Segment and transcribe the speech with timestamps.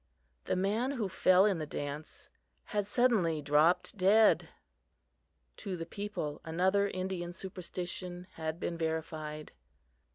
[0.45, 2.31] the man who fell in the dance
[2.63, 4.49] had suddenly dropped dead.
[5.57, 9.51] To the people, another Indian superstition had been verified.